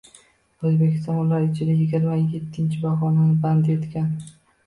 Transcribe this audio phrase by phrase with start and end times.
[0.67, 4.09] Oʻzbekiston ular ichida yigirma ettinchi pogʻonani band etgan.